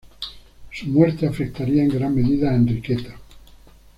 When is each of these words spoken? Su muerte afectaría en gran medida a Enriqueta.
Su 0.71 0.87
muerte 0.87 1.27
afectaría 1.27 1.83
en 1.83 1.89
gran 1.89 2.15
medida 2.15 2.49
a 2.49 2.55
Enriqueta. 2.55 3.15